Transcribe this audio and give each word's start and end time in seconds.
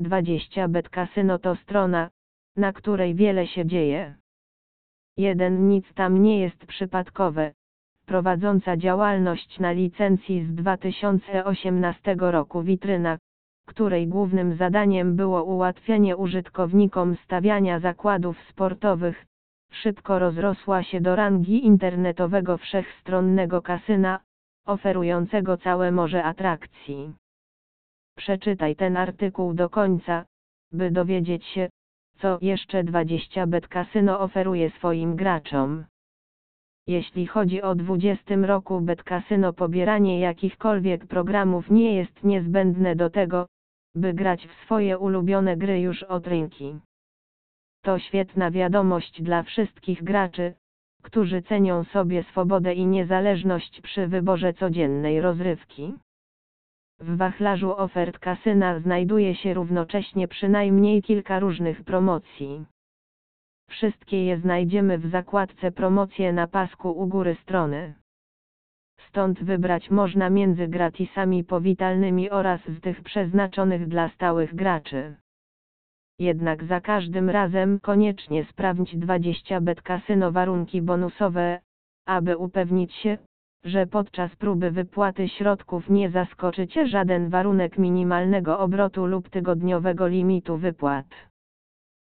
20 0.00 0.68
Bet 0.68 0.88
Casino 0.88 1.38
to 1.38 1.56
strona, 1.56 2.10
na 2.56 2.72
której 2.72 3.14
wiele 3.14 3.46
się 3.46 3.66
dzieje. 3.66 4.14
Jeden 5.16 5.68
nic 5.68 5.94
tam 5.94 6.22
nie 6.22 6.40
jest 6.40 6.66
przypadkowe, 6.66 7.52
prowadząca 8.06 8.76
działalność 8.76 9.58
na 9.58 9.72
licencji 9.72 10.44
z 10.44 10.54
2018 10.54 12.16
roku 12.18 12.62
witryna, 12.62 13.18
której 13.66 14.08
głównym 14.08 14.56
zadaniem 14.56 15.16
było 15.16 15.44
ułatwianie 15.44 16.16
użytkownikom 16.16 17.16
stawiania 17.16 17.80
zakładów 17.80 18.36
sportowych, 18.50 19.26
szybko 19.70 20.18
rozrosła 20.18 20.82
się 20.82 21.00
do 21.00 21.16
rangi 21.16 21.66
internetowego 21.66 22.58
wszechstronnego 22.58 23.62
kasyna, 23.62 24.20
oferującego 24.66 25.56
całe 25.56 25.92
morze 25.92 26.24
atrakcji. 26.24 27.12
Przeczytaj 28.16 28.76
ten 28.76 28.96
artykuł 28.96 29.54
do 29.54 29.70
końca, 29.70 30.24
by 30.72 30.90
dowiedzieć 30.90 31.44
się, 31.44 31.68
co 32.18 32.38
jeszcze 32.40 32.84
20 32.84 33.46
Bet 33.46 33.68
Casino 33.68 34.20
oferuje 34.20 34.70
swoim 34.70 35.16
graczom. 35.16 35.84
Jeśli 36.86 37.26
chodzi 37.26 37.62
o 37.62 37.74
20 37.74 38.36
roku 38.36 38.80
Bet 38.80 39.02
Casino 39.02 39.52
pobieranie 39.52 40.20
jakichkolwiek 40.20 41.06
programów 41.06 41.70
nie 41.70 41.96
jest 41.96 42.24
niezbędne 42.24 42.96
do 42.96 43.10
tego, 43.10 43.46
by 43.94 44.14
grać 44.14 44.46
w 44.46 44.64
swoje 44.64 44.98
ulubione 44.98 45.56
gry 45.56 45.80
już 45.80 46.02
od 46.02 46.26
rynki. 46.26 46.78
To 47.82 47.98
świetna 47.98 48.50
wiadomość 48.50 49.22
dla 49.22 49.42
wszystkich 49.42 50.04
graczy, 50.04 50.54
którzy 51.02 51.42
cenią 51.42 51.84
sobie 51.84 52.22
swobodę 52.22 52.74
i 52.74 52.86
niezależność 52.86 53.80
przy 53.80 54.06
wyborze 54.06 54.52
codziennej 54.52 55.20
rozrywki. 55.20 55.94
W 57.00 57.16
wachlarzu 57.16 57.72
ofert 57.76 58.18
kasyna 58.18 58.80
znajduje 58.80 59.34
się 59.34 59.54
równocześnie 59.54 60.28
przynajmniej 60.28 61.02
kilka 61.02 61.38
różnych 61.38 61.84
promocji. 61.84 62.64
Wszystkie 63.70 64.24
je 64.24 64.38
znajdziemy 64.38 64.98
w 64.98 65.10
zakładce 65.10 65.72
Promocje 65.72 66.32
na 66.32 66.46
pasku 66.46 66.90
u 66.90 67.06
góry 67.06 67.36
strony. 67.42 67.94
Stąd 69.08 69.42
wybrać 69.42 69.90
można 69.90 70.30
między 70.30 70.68
gratisami 70.68 71.44
powitalnymi 71.44 72.30
oraz 72.30 72.60
z 72.68 72.80
tych 72.80 73.02
przeznaczonych 73.02 73.88
dla 73.88 74.08
stałych 74.08 74.54
graczy. 74.54 75.16
Jednak 76.18 76.64
za 76.64 76.80
każdym 76.80 77.30
razem 77.30 77.80
koniecznie 77.80 78.44
sprawdź 78.44 78.96
20 78.96 79.60
bet 79.60 79.82
kasyno 79.82 80.32
warunki 80.32 80.82
bonusowe, 80.82 81.60
aby 82.06 82.36
upewnić 82.36 82.94
się, 82.94 83.18
że 83.64 83.86
podczas 83.86 84.36
próby 84.36 84.70
wypłaty 84.70 85.28
środków 85.28 85.90
nie 85.90 86.10
zaskoczy 86.10 86.68
Cię 86.68 86.86
żaden 86.86 87.28
warunek 87.30 87.78
minimalnego 87.78 88.58
obrotu 88.58 89.06
lub 89.06 89.30
tygodniowego 89.30 90.06
limitu 90.06 90.56
wypłat. 90.56 91.06